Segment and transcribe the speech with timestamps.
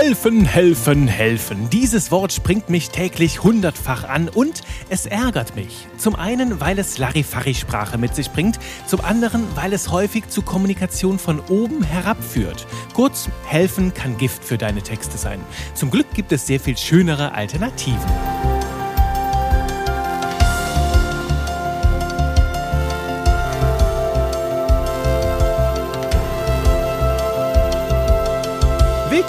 [0.00, 1.70] Helfen, helfen, helfen.
[1.70, 5.88] Dieses Wort springt mich täglich hundertfach an und es ärgert mich.
[5.96, 11.18] Zum einen, weil es Larifari-Sprache mit sich bringt, zum anderen, weil es häufig zu Kommunikation
[11.18, 12.64] von oben herab führt.
[12.94, 15.40] Kurz, helfen kann Gift für deine Texte sein.
[15.74, 18.57] Zum Glück gibt es sehr viel schönere Alternativen.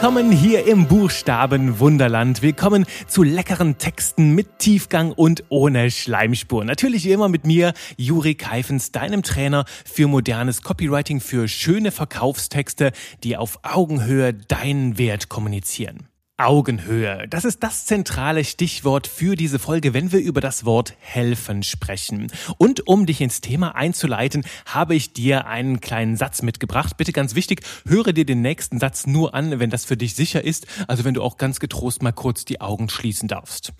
[0.01, 2.41] Willkommen hier im Buchstaben Wunderland.
[2.41, 6.63] Willkommen zu leckeren Texten mit Tiefgang und ohne Schleimspur.
[6.63, 12.93] Natürlich immer mit mir, Juri Keifens, deinem Trainer für modernes Copywriting, für schöne Verkaufstexte,
[13.25, 16.07] die auf Augenhöhe deinen Wert kommunizieren.
[16.39, 17.27] Augenhöhe.
[17.29, 22.31] Das ist das zentrale Stichwort für diese Folge, wenn wir über das Wort helfen sprechen.
[22.57, 26.95] Und um dich ins Thema einzuleiten, habe ich dir einen kleinen Satz mitgebracht.
[26.97, 30.43] Bitte ganz wichtig, höre dir den nächsten Satz nur an, wenn das für dich sicher
[30.43, 30.65] ist.
[30.87, 33.73] Also wenn du auch ganz getrost mal kurz die Augen schließen darfst.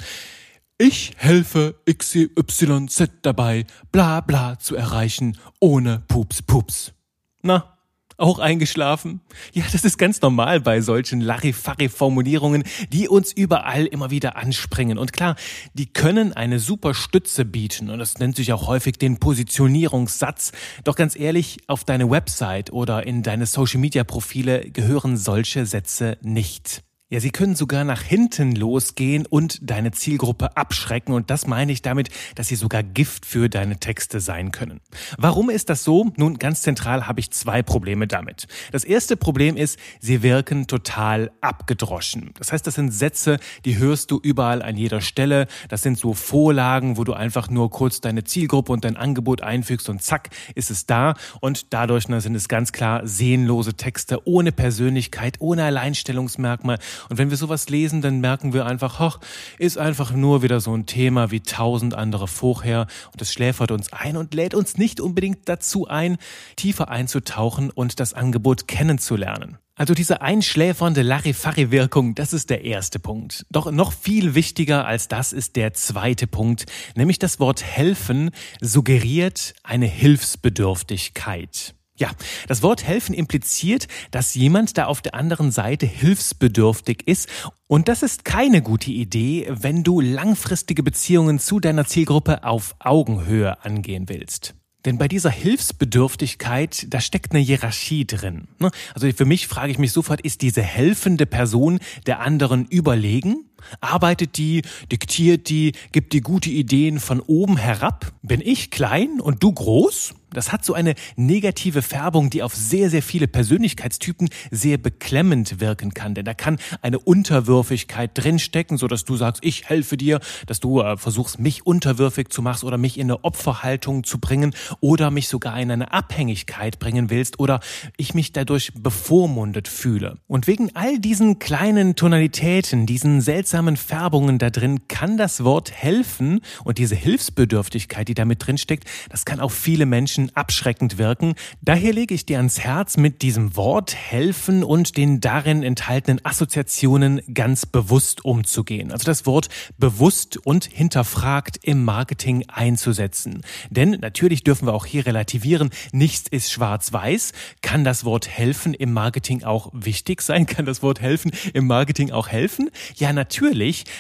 [0.77, 6.93] Ich helfe XYZ dabei, bla bla zu erreichen, ohne Pups Pups.
[7.41, 7.78] Na,
[8.19, 9.21] auch eingeschlafen?
[9.53, 14.97] Ja, das ist ganz normal bei solchen Larifari-Formulierungen, die uns überall immer wieder anspringen.
[14.97, 15.35] Und klar,
[15.73, 17.89] die können eine super Stütze bieten.
[17.89, 20.51] Und das nennt sich auch häufig den Positionierungssatz.
[20.83, 26.83] Doch ganz ehrlich, auf deine Website oder in deine Social-Media-Profile gehören solche Sätze nicht.
[27.11, 31.11] Ja, sie können sogar nach hinten losgehen und deine Zielgruppe abschrecken.
[31.15, 34.79] Und das meine ich damit, dass sie sogar Gift für deine Texte sein können.
[35.17, 36.11] Warum ist das so?
[36.17, 38.45] Nun, ganz zentral habe ich zwei Probleme damit.
[38.71, 42.29] Das erste Problem ist, sie wirken total abgedroschen.
[42.37, 45.47] Das heißt, das sind Sätze, die hörst du überall an jeder Stelle.
[45.67, 49.89] Das sind so Vorlagen, wo du einfach nur kurz deine Zielgruppe und dein Angebot einfügst
[49.89, 51.15] und zack, ist es da.
[51.41, 56.77] Und dadurch ne, sind es ganz klar sehnlose Texte ohne Persönlichkeit, ohne Alleinstellungsmerkmal
[57.09, 59.19] und wenn wir sowas lesen, dann merken wir einfach, hoch,
[59.57, 63.93] ist einfach nur wieder so ein Thema wie tausend andere vorher und es schläfert uns
[63.93, 66.17] ein und lädt uns nicht unbedingt dazu ein,
[66.55, 69.57] tiefer einzutauchen und das Angebot kennenzulernen.
[69.79, 73.45] Also diese einschläfernde Larifari-Wirkung, das ist der erste Punkt.
[73.49, 76.65] Doch noch viel wichtiger als das ist der zweite Punkt,
[76.95, 81.75] nämlich das Wort helfen suggeriert eine Hilfsbedürftigkeit.
[81.99, 82.11] Ja,
[82.47, 87.27] das Wort helfen impliziert, dass jemand da auf der anderen Seite hilfsbedürftig ist.
[87.67, 93.63] Und das ist keine gute Idee, wenn du langfristige Beziehungen zu deiner Zielgruppe auf Augenhöhe
[93.65, 94.55] angehen willst.
[94.85, 98.47] Denn bei dieser Hilfsbedürftigkeit, da steckt eine Hierarchie drin.
[98.59, 98.71] Ne?
[98.93, 103.48] Also für mich frage ich mich sofort, ist diese helfende Person der anderen überlegen?
[103.81, 104.61] Arbeitet die,
[104.91, 108.11] diktiert die, gibt die gute Ideen von oben herab?
[108.21, 110.15] Bin ich klein und du groß?
[110.31, 115.93] Das hat so eine negative Färbung, die auf sehr, sehr viele Persönlichkeitstypen sehr beklemmend wirken
[115.93, 116.13] kann.
[116.13, 120.81] Denn da kann eine Unterwürfigkeit drinstecken, so dass du sagst, ich helfe dir, dass du
[120.81, 125.27] äh, versuchst, mich unterwürfig zu machen oder mich in eine Opferhaltung zu bringen oder mich
[125.29, 127.59] sogar in eine Abhängigkeit bringen willst oder
[127.97, 130.17] ich mich dadurch bevormundet fühle.
[130.27, 136.41] Und wegen all diesen kleinen Tonalitäten, diesen seltsamen Färbungen da drin, kann das Wort helfen
[136.63, 141.33] und diese Hilfsbedürftigkeit, die da mit drinsteckt, das kann auf viele Menschen abschreckend wirken.
[141.61, 147.21] Daher lege ich dir ans Herz, mit diesem Wort helfen und den darin enthaltenen Assoziationen
[147.33, 148.91] ganz bewusst umzugehen.
[148.91, 153.41] Also das Wort bewusst und hinterfragt im Marketing einzusetzen.
[153.69, 157.33] Denn natürlich dürfen wir auch hier relativieren, nichts ist schwarz-weiß.
[157.61, 160.45] Kann das Wort helfen im Marketing auch wichtig sein?
[160.45, 162.69] Kann das Wort helfen im Marketing auch helfen?
[162.95, 163.38] Ja, natürlich.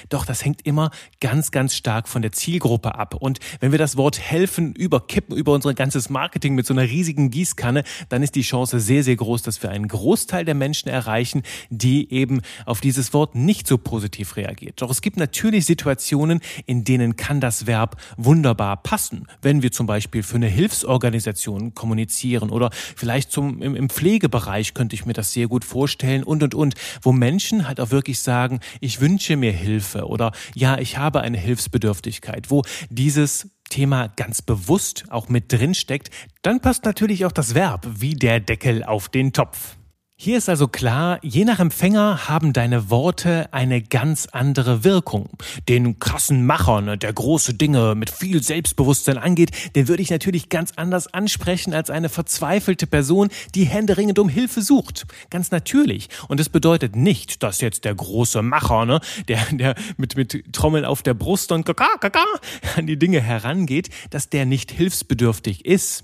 [0.09, 3.15] Doch das hängt immer ganz, ganz stark von der Zielgruppe ab.
[3.15, 7.31] Und wenn wir das Wort helfen überkippen über unser ganzes Marketing mit so einer riesigen
[7.31, 11.43] Gießkanne, dann ist die Chance sehr, sehr groß, dass wir einen Großteil der Menschen erreichen,
[11.69, 14.81] die eben auf dieses Wort nicht so positiv reagiert.
[14.81, 19.27] Doch es gibt natürlich Situationen, in denen kann das Verb wunderbar passen.
[19.41, 24.95] Wenn wir zum Beispiel für eine Hilfsorganisation kommunizieren oder vielleicht zum, im, im Pflegebereich könnte
[24.95, 28.59] ich mir das sehr gut vorstellen und, und, und, wo Menschen halt auch wirklich sagen,
[28.81, 35.05] ich wünsche mir Hilfe oder ja, ich habe eine Hilfsbedürftigkeit, wo dieses Thema ganz bewusst
[35.09, 36.09] auch mit drin steckt,
[36.41, 39.78] dann passt natürlich auch das Verb wie der Deckel auf den Topf.
[40.21, 45.29] Hier ist also klar, je nach Empfänger haben deine Worte eine ganz andere Wirkung.
[45.69, 50.49] Den krassen Macher, ne, der große Dinge mit viel Selbstbewusstsein angeht, den würde ich natürlich
[50.49, 55.05] ganz anders ansprechen als eine verzweifelte Person, die händeringend um Hilfe sucht.
[55.29, 56.09] Ganz natürlich.
[56.27, 58.99] Und es bedeutet nicht, dass jetzt der große Macher, ne,
[59.29, 62.25] der, der mit, mit Trommeln auf der Brust und kaka, kaka
[62.75, 66.03] an die Dinge herangeht, dass der nicht hilfsbedürftig ist.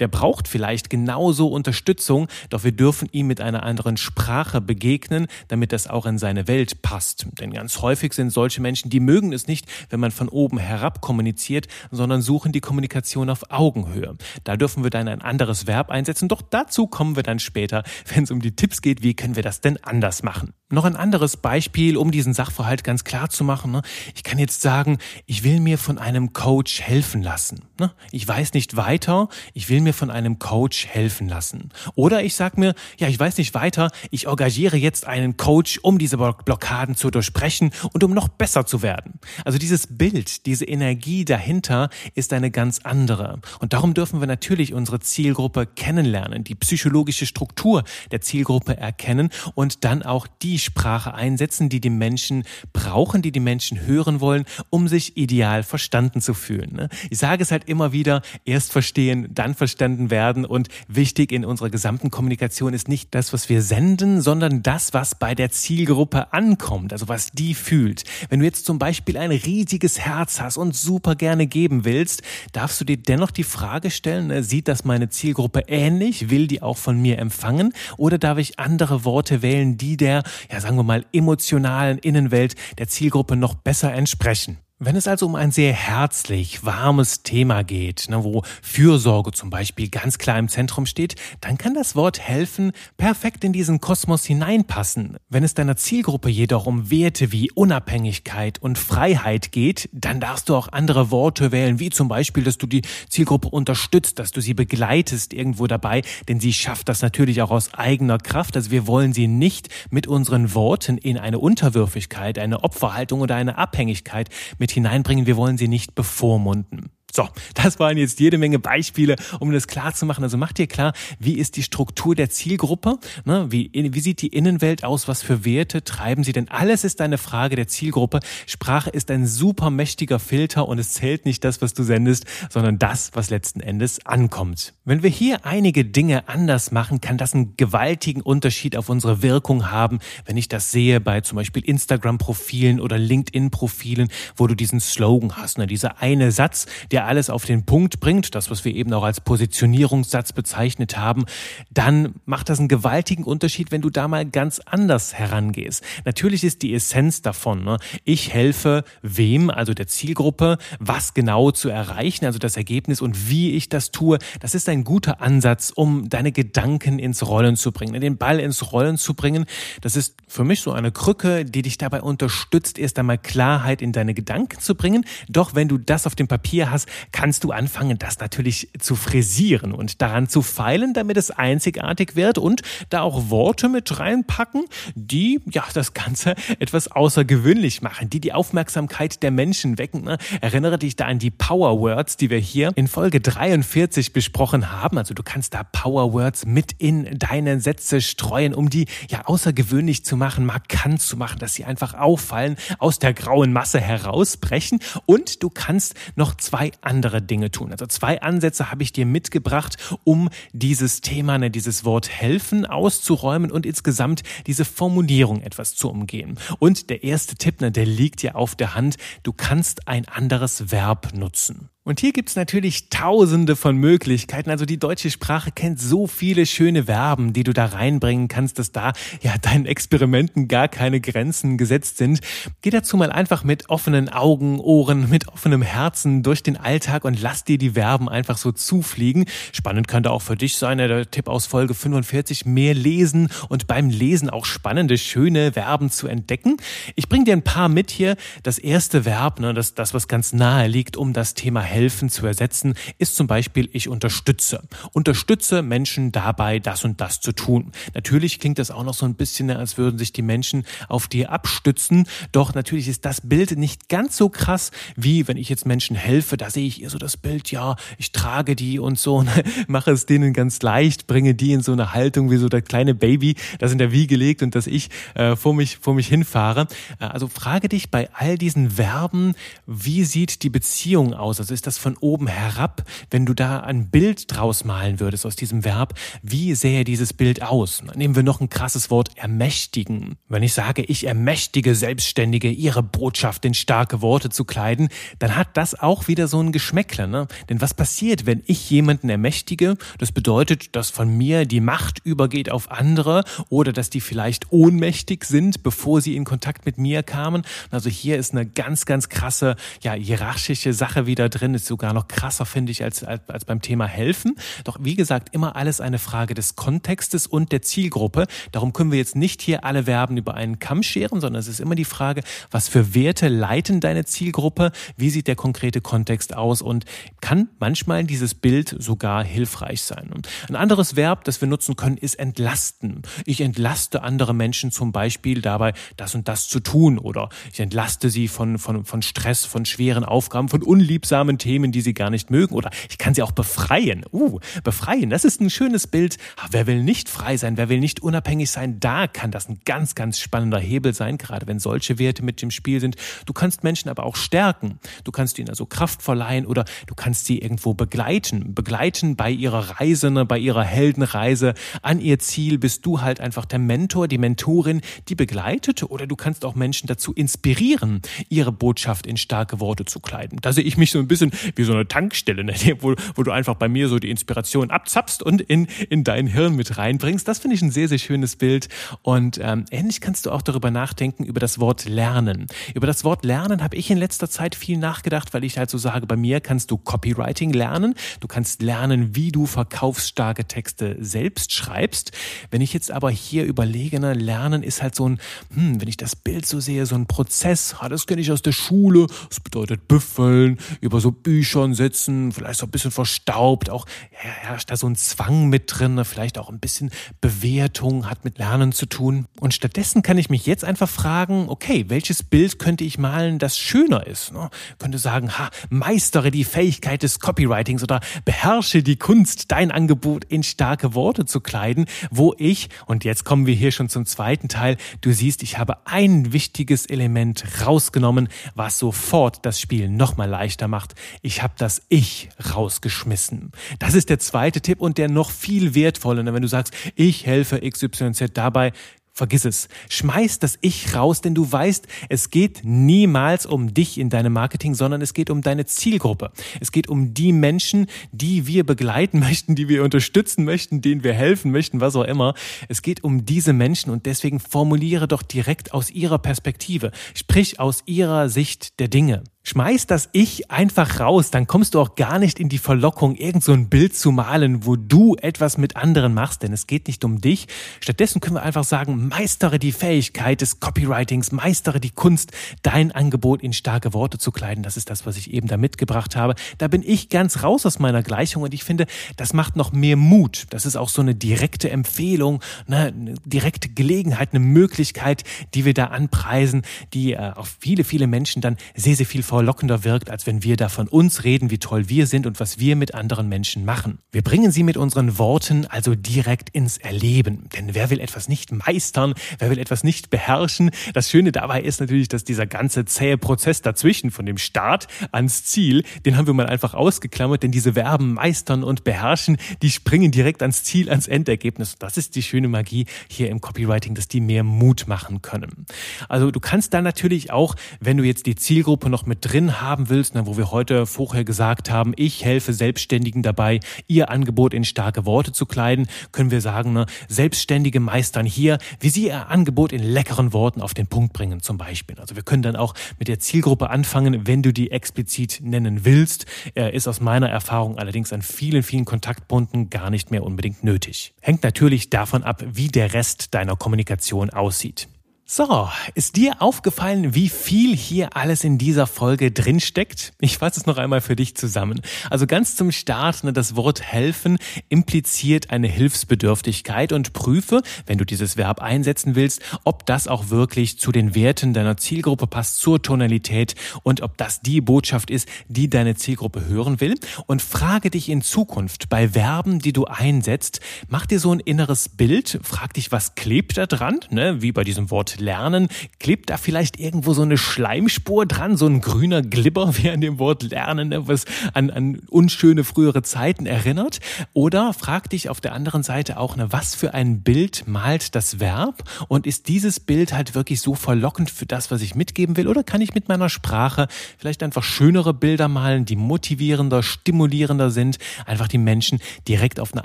[0.00, 5.26] Der braucht vielleicht genauso Unterstützung, doch wir dürfen ihn mit einer einer anderen Sprache begegnen,
[5.48, 7.26] damit das auch in seine Welt passt.
[7.40, 11.00] Denn ganz häufig sind solche Menschen, die mögen es nicht, wenn man von oben herab
[11.00, 14.16] kommuniziert, sondern suchen die Kommunikation auf Augenhöhe.
[14.44, 17.82] Da dürfen wir dann ein anderes Verb einsetzen, doch dazu kommen wir dann später,
[18.12, 20.54] wenn es um die Tipps geht, wie können wir das denn anders machen.
[20.72, 23.72] Noch ein anderes Beispiel, um diesen Sachverhalt ganz klar zu machen.
[23.72, 23.82] Ne?
[24.14, 24.96] Ich kann jetzt sagen,
[25.26, 27.66] ich will mir von einem Coach helfen lassen.
[27.78, 27.92] Ne?
[28.10, 31.68] Ich weiß nicht weiter, ich will mir von einem Coach helfen lassen.
[31.94, 35.98] Oder ich sage mir, ja, ich weiß nicht weiter, ich engagiere jetzt einen Coach, um
[35.98, 39.14] diese Blockaden zu durchbrechen und um noch besser zu werden.
[39.44, 43.40] Also dieses Bild, diese Energie dahinter ist eine ganz andere.
[43.60, 49.84] Und darum dürfen wir natürlich unsere Zielgruppe kennenlernen, die psychologische Struktur der Zielgruppe erkennen und
[49.84, 54.88] dann auch die Sprache einsetzen, die die Menschen brauchen, die die Menschen hören wollen, um
[54.88, 56.74] sich ideal verstanden zu fühlen.
[56.74, 56.88] Ne?
[57.10, 61.70] Ich sage es halt immer wieder, erst verstehen, dann verstanden werden und wichtig in unserer
[61.70, 66.92] gesamten Kommunikation ist nicht das, was wir senden, sondern das, was bei der Zielgruppe ankommt,
[66.92, 68.04] also was die fühlt.
[68.28, 72.80] Wenn du jetzt zum Beispiel ein riesiges Herz hast und super gerne geben willst, darfst
[72.80, 76.30] du dir dennoch die Frage stellen, ne, sieht das meine Zielgruppe ähnlich?
[76.30, 77.72] Will die auch von mir empfangen?
[77.96, 82.88] Oder darf ich andere Worte wählen, die der, ja sagen wir mal, emotionalen Innenwelt der
[82.88, 84.58] Zielgruppe noch besser entsprechen?
[84.84, 89.88] Wenn es also um ein sehr herzlich, warmes Thema geht, ne, wo Fürsorge zum Beispiel
[89.88, 95.18] ganz klar im Zentrum steht, dann kann das Wort helfen perfekt in diesen Kosmos hineinpassen.
[95.28, 100.56] Wenn es deiner Zielgruppe jedoch um Werte wie Unabhängigkeit und Freiheit geht, dann darfst du
[100.56, 104.54] auch andere Worte wählen, wie zum Beispiel, dass du die Zielgruppe unterstützt, dass du sie
[104.54, 108.56] begleitest irgendwo dabei, denn sie schafft das natürlich auch aus eigener Kraft.
[108.56, 113.58] Also wir wollen sie nicht mit unseren Worten in eine Unterwürfigkeit, eine Opferhaltung oder eine
[113.58, 115.26] Abhängigkeit mit hineinbringen.
[115.26, 116.90] Wir wollen sie nicht bevormunden.
[117.14, 120.24] So, das waren jetzt jede Menge Beispiele, um das klar zu machen.
[120.24, 122.98] Also macht dir klar, wie ist die Struktur der Zielgruppe?
[123.26, 123.48] Ne?
[123.50, 125.08] Wie, wie sieht die Innenwelt aus?
[125.08, 126.32] Was für Werte treiben sie?
[126.32, 128.20] Denn alles ist eine Frage der Zielgruppe.
[128.46, 132.78] Sprache ist ein super mächtiger Filter und es zählt nicht das, was du sendest, sondern
[132.78, 134.72] das, was letzten Endes ankommt.
[134.86, 139.70] Wenn wir hier einige Dinge anders machen, kann das einen gewaltigen Unterschied auf unsere Wirkung
[139.70, 145.36] haben, wenn ich das sehe bei zum Beispiel Instagram-Profilen oder LinkedIn-Profilen, wo du diesen Slogan
[145.36, 145.66] hast, ne?
[145.66, 149.02] dieser eine Satz, der der alles auf den Punkt bringt, das, was wir eben auch
[149.02, 151.24] als Positionierungssatz bezeichnet haben,
[151.72, 155.82] dann macht das einen gewaltigen Unterschied, wenn du da mal ganz anders herangehst.
[156.04, 157.78] Natürlich ist die Essenz davon, ne?
[158.04, 163.56] ich helfe wem, also der Zielgruppe, was genau zu erreichen, also das Ergebnis und wie
[163.56, 164.18] ich das tue.
[164.38, 168.70] Das ist ein guter Ansatz, um deine Gedanken ins Rollen zu bringen, den Ball ins
[168.70, 169.46] Rollen zu bringen.
[169.80, 173.90] Das ist für mich so eine Krücke, die dich dabei unterstützt, erst einmal Klarheit in
[173.90, 175.04] deine Gedanken zu bringen.
[175.28, 179.72] Doch wenn du das auf dem Papier hast, kannst du anfangen, das natürlich zu frisieren
[179.72, 185.40] und daran zu feilen, damit es einzigartig wird und da auch Worte mit reinpacken, die
[185.50, 190.02] ja das Ganze etwas außergewöhnlich machen, die die Aufmerksamkeit der Menschen wecken.
[190.02, 190.18] Ne?
[190.40, 194.98] Erinnere dich da an die Power Words, die wir hier in Folge 43 besprochen haben.
[194.98, 200.04] Also du kannst da Power Words mit in deine Sätze streuen, um die ja außergewöhnlich
[200.04, 204.80] zu machen, markant zu machen, dass sie einfach auffallen, aus der grauen Masse herausbrechen.
[205.06, 207.72] Und du kannst noch zwei andere Dinge tun.
[207.72, 213.50] Also zwei Ansätze habe ich dir mitgebracht, um dieses Thema, ne, dieses Wort helfen auszuräumen
[213.50, 216.38] und insgesamt diese Formulierung etwas zu umgehen.
[216.58, 218.96] Und der erste Tipp, ne, der liegt ja auf der Hand.
[219.22, 221.68] Du kannst ein anderes Verb nutzen.
[221.84, 224.50] Und hier gibt's natürlich tausende von Möglichkeiten.
[224.50, 228.70] Also die deutsche Sprache kennt so viele schöne Verben, die du da reinbringen kannst, dass
[228.70, 232.20] da ja deinen Experimenten gar keine Grenzen gesetzt sind.
[232.60, 237.20] Geh dazu mal einfach mit offenen Augen, Ohren, mit offenem Herzen durch den Alltag und
[237.20, 239.24] lass dir die Verben einfach so zufliegen.
[239.50, 243.90] Spannend könnte auch für dich sein, der Tipp aus Folge 45, mehr lesen und beim
[243.90, 246.58] Lesen auch spannende, schöne Verben zu entdecken.
[246.94, 248.14] Ich bring dir ein paar mit hier.
[248.44, 252.26] Das erste Verb, ne, das, das was ganz nahe liegt, um das Thema helfen zu
[252.26, 254.62] ersetzen, ist zum Beispiel ich unterstütze.
[254.92, 257.72] Unterstütze Menschen dabei, das und das zu tun.
[257.94, 261.32] Natürlich klingt das auch noch so ein bisschen, als würden sich die Menschen auf dir
[261.32, 262.06] abstützen.
[262.30, 266.36] Doch natürlich ist das Bild nicht ganz so krass, wie wenn ich jetzt Menschen helfe.
[266.36, 269.24] Da sehe ich eher so das Bild, ja, ich trage die und so,
[269.66, 272.94] mache es denen ganz leicht, bringe die in so eine Haltung wie so der kleine
[272.94, 276.66] Baby, das in der Wiege legt und dass ich äh, vor mich, vor mich hinfahre.
[277.00, 279.34] Äh, also frage dich bei all diesen Verben,
[279.66, 281.40] wie sieht die Beziehung aus?
[281.40, 285.36] Also ist das von oben herab, wenn du da ein Bild draus malen würdest aus
[285.36, 287.84] diesem Verb, wie sähe dieses Bild aus?
[287.94, 290.16] Nehmen wir noch ein krasses Wort, ermächtigen.
[290.28, 294.88] Wenn ich sage, ich ermächtige Selbstständige, ihre Botschaft in starke Worte zu kleiden,
[295.20, 297.06] dann hat das auch wieder so ein Geschmäckle.
[297.06, 297.28] Ne?
[297.48, 299.76] Denn was passiert, wenn ich jemanden ermächtige?
[299.98, 305.22] Das bedeutet, dass von mir die Macht übergeht auf andere oder dass die vielleicht ohnmächtig
[305.22, 307.42] sind, bevor sie in Kontakt mit mir kamen.
[307.70, 311.51] Also hier ist eine ganz, ganz krasse, ja, hierarchische Sache wieder drin.
[311.54, 314.36] Ist sogar noch krasser, finde ich, als, als, als beim Thema helfen.
[314.64, 318.26] Doch wie gesagt, immer alles eine Frage des Kontextes und der Zielgruppe.
[318.52, 321.60] Darum können wir jetzt nicht hier alle Verben über einen Kamm scheren, sondern es ist
[321.60, 324.72] immer die Frage, was für Werte leiten deine Zielgruppe?
[324.96, 326.62] Wie sieht der konkrete Kontext aus?
[326.62, 326.84] Und
[327.20, 330.10] kann manchmal dieses Bild sogar hilfreich sein.
[330.48, 333.02] Ein anderes Verb, das wir nutzen können, ist entlasten.
[333.26, 338.10] Ich entlaste andere Menschen zum Beispiel dabei, das und das zu tun oder ich entlaste
[338.10, 342.30] sie von, von, von Stress, von schweren Aufgaben, von unliebsamen Themen, die sie gar nicht
[342.30, 344.04] mögen oder ich kann sie auch befreien.
[344.12, 346.18] Uh, befreien, das ist ein schönes Bild.
[346.50, 347.56] Wer will nicht frei sein?
[347.56, 348.78] Wer will nicht unabhängig sein?
[348.78, 352.52] Da kann das ein ganz, ganz spannender Hebel sein, gerade wenn solche Werte mit dem
[352.52, 352.94] Spiel sind.
[353.26, 354.78] Du kannst Menschen aber auch stärken.
[355.02, 358.54] Du kannst ihnen also Kraft verleihen oder du kannst sie irgendwo begleiten.
[358.54, 363.46] Begleiten bei ihrer Reise, ne, bei ihrer Heldenreise an ihr Ziel bist du halt einfach
[363.46, 369.06] der Mentor, die Mentorin, die begleitet oder du kannst auch Menschen dazu inspirieren, ihre Botschaft
[369.06, 370.38] in starke Worte zu kleiden.
[370.40, 373.30] Da sehe ich mich so ein bisschen wie so eine Tankstelle, ne, wo, wo du
[373.30, 377.26] einfach bei mir so die Inspiration abzapfst und in, in dein Hirn mit reinbringst.
[377.26, 378.68] Das finde ich ein sehr, sehr schönes Bild.
[379.02, 382.46] Und ähm, ähnlich kannst du auch darüber nachdenken, über das Wort lernen.
[382.74, 385.78] Über das Wort lernen habe ich in letzter Zeit viel nachgedacht, weil ich halt so
[385.78, 387.94] sage, bei mir kannst du Copywriting lernen.
[388.20, 392.12] Du kannst lernen, wie du verkaufsstarke Texte selbst schreibst.
[392.50, 395.18] Wenn ich jetzt aber hier überlege, ne, Lernen ist halt so ein,
[395.54, 397.76] hm, wenn ich das Bild so sehe, so ein Prozess.
[397.88, 399.06] Das kenne ich aus der Schule.
[399.28, 403.70] Das bedeutet büffeln, über so Büchern sitzen, vielleicht so ein bisschen verstaubt.
[403.70, 408.08] Auch ja, herrscht da so ein Zwang mit drin, ne, vielleicht auch ein bisschen Bewertung
[408.08, 409.26] hat mit Lernen zu tun.
[409.40, 413.58] Und stattdessen kann ich mich jetzt einfach fragen, okay, welches Bild könnte ich malen, das
[413.58, 414.32] schöner ist?
[414.32, 414.50] Ne?
[414.78, 420.42] Könnte sagen, ha, meistere die Fähigkeit des Copywritings oder beherrsche die Kunst, dein Angebot in
[420.42, 424.76] starke Worte zu kleiden, wo ich, und jetzt kommen wir hier schon zum zweiten Teil,
[425.00, 430.94] du siehst, ich habe ein wichtiges Element rausgenommen, was sofort das Spiel nochmal leichter macht.
[431.20, 433.52] Ich habe das Ich rausgeschmissen.
[433.78, 437.60] Das ist der zweite Tipp und der noch viel wertvoller, wenn du sagst, ich helfe
[437.60, 438.72] XYZ dabei,
[439.14, 439.68] Vergiss es.
[439.90, 444.74] Schmeiß das Ich raus, denn du weißt, es geht niemals um dich in deinem Marketing,
[444.74, 446.32] sondern es geht um deine Zielgruppe.
[446.60, 451.12] Es geht um die Menschen, die wir begleiten möchten, die wir unterstützen möchten, denen wir
[451.12, 452.32] helfen möchten, was auch immer.
[452.68, 456.90] Es geht um diese Menschen und deswegen formuliere doch direkt aus ihrer Perspektive.
[457.12, 459.24] Sprich aus ihrer Sicht der Dinge.
[459.44, 463.42] Schmeiß das Ich einfach raus, dann kommst du auch gar nicht in die Verlockung, irgend
[463.42, 467.04] so ein Bild zu malen, wo du etwas mit anderen machst, denn es geht nicht
[467.04, 467.48] um dich.
[467.80, 472.30] Stattdessen können wir einfach sagen, meistere die Fähigkeit des Copywritings, meistere die Kunst,
[472.62, 474.62] dein Angebot in starke Worte zu kleiden.
[474.62, 476.36] Das ist das, was ich eben da mitgebracht habe.
[476.58, 479.96] Da bin ich ganz raus aus meiner Gleichung und ich finde, das macht noch mehr
[479.96, 480.46] Mut.
[480.50, 485.74] Das ist auch so eine direkte Empfehlung, ne, eine direkte Gelegenheit, eine Möglichkeit, die wir
[485.74, 486.62] da anpreisen,
[486.94, 490.58] die äh, auf viele, viele Menschen dann sehr, sehr viel verlockender wirkt, als wenn wir
[490.58, 493.98] da von uns reden, wie toll wir sind und was wir mit anderen Menschen machen.
[494.10, 497.48] Wir bringen sie mit unseren Worten also direkt ins Erleben.
[497.56, 500.70] Denn wer will etwas nicht meistern, wer will etwas nicht beherrschen?
[500.92, 505.44] Das Schöne dabei ist natürlich, dass dieser ganze zähe Prozess dazwischen, von dem Start ans
[505.44, 510.10] Ziel, den haben wir mal einfach ausgeklammert, denn diese Verben meistern und beherrschen, die springen
[510.10, 511.76] direkt ans Ziel, ans Endergebnis.
[511.78, 515.64] Das ist die schöne Magie hier im Copywriting, dass die mehr Mut machen können.
[516.10, 519.88] Also du kannst da natürlich auch, wenn du jetzt die Zielgruppe noch mit drin haben
[519.88, 524.64] willst, ne, wo wir heute vorher gesagt haben, ich helfe Selbstständigen dabei, ihr Angebot in
[524.64, 529.72] starke Worte zu kleiden, können wir sagen, ne, Selbstständige meistern hier, wie sie ihr Angebot
[529.72, 531.98] in leckeren Worten auf den Punkt bringen, zum Beispiel.
[531.98, 536.26] Also wir können dann auch mit der Zielgruppe anfangen, wenn du die explizit nennen willst,
[536.54, 541.14] Er ist aus meiner Erfahrung allerdings an vielen, vielen Kontaktpunkten gar nicht mehr unbedingt nötig.
[541.20, 544.88] Hängt natürlich davon ab, wie der Rest deiner Kommunikation aussieht.
[545.34, 550.12] So, ist dir aufgefallen, wie viel hier alles in dieser Folge drinsteckt?
[550.20, 551.80] Ich fasse es noch einmal für dich zusammen.
[552.10, 554.36] Also ganz zum Start, ne, das Wort helfen
[554.68, 560.78] impliziert eine Hilfsbedürftigkeit und prüfe, wenn du dieses Verb einsetzen willst, ob das auch wirklich
[560.78, 565.70] zu den Werten deiner Zielgruppe passt, zur Tonalität und ob das die Botschaft ist, die
[565.70, 566.96] deine Zielgruppe hören will.
[567.26, 571.88] Und frage dich in Zukunft bei Verben, die du einsetzt, mach dir so ein inneres
[571.88, 575.68] Bild, frag dich, was klebt da dran, ne, wie bei diesem Wort lernen.
[575.98, 580.18] Klebt da vielleicht irgendwo so eine Schleimspur dran, so ein grüner Glibber, wie an dem
[580.18, 584.00] Wort lernen, ne, was an, an unschöne frühere Zeiten erinnert?
[584.34, 588.40] Oder frag dich auf der anderen Seite auch, ne, was für ein Bild malt das
[588.40, 588.82] Verb?
[589.08, 592.48] Und ist dieses Bild halt wirklich so verlockend für das, was ich mitgeben will?
[592.48, 593.86] Oder kann ich mit meiner Sprache
[594.18, 599.84] vielleicht einfach schönere Bilder malen, die motivierender, stimulierender sind, einfach die Menschen direkt auf eine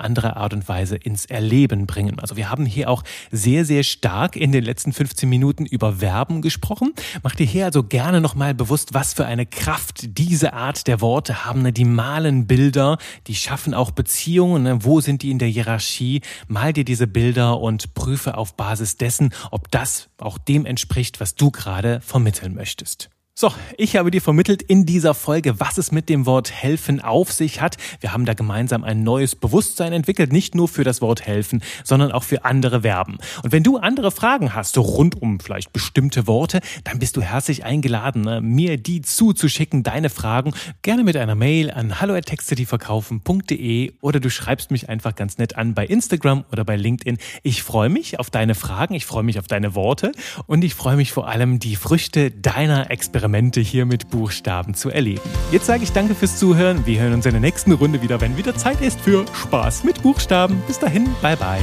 [0.00, 2.18] andere Art und Weise ins Erleben bringen?
[2.18, 6.42] Also wir haben hier auch sehr, sehr stark in den letzten 15 Minuten über Verben
[6.42, 6.92] gesprochen.
[7.22, 11.44] Mach dir hier also gerne nochmal bewusst, was für eine Kraft diese Art der Worte
[11.44, 11.62] haben.
[11.62, 11.72] Ne?
[11.72, 14.62] Die malen Bilder, die schaffen auch Beziehungen.
[14.64, 14.84] Ne?
[14.84, 16.22] Wo sind die in der Hierarchie?
[16.46, 21.34] Mal dir diese Bilder und prüfe auf Basis dessen, ob das auch dem entspricht, was
[21.34, 23.10] du gerade vermitteln möchtest.
[23.40, 27.30] So, ich habe dir vermittelt in dieser Folge, was es mit dem Wort helfen auf
[27.30, 27.76] sich hat.
[28.00, 32.10] Wir haben da gemeinsam ein neues Bewusstsein entwickelt, nicht nur für das Wort helfen, sondern
[32.10, 33.18] auch für andere Verben.
[33.44, 37.62] Und wenn du andere Fragen hast, rund um vielleicht bestimmte Worte, dann bist du herzlich
[37.62, 40.52] eingeladen, ne, mir die zuzuschicken, deine Fragen,
[40.82, 45.86] gerne mit einer Mail an hallo@textcityverkaufen.de oder du schreibst mich einfach ganz nett an bei
[45.86, 47.18] Instagram oder bei LinkedIn.
[47.44, 50.10] Ich freue mich auf deine Fragen, ich freue mich auf deine Worte
[50.48, 54.88] und ich freue mich vor allem die Früchte deiner Experimente Experimente hier mit Buchstaben zu
[54.88, 55.20] erleben.
[55.52, 56.86] Jetzt sage ich danke fürs Zuhören.
[56.86, 60.02] Wir hören uns in der nächsten Runde wieder, wenn wieder Zeit ist für Spaß mit
[60.02, 60.62] Buchstaben.
[60.66, 61.60] Bis dahin, bye bye.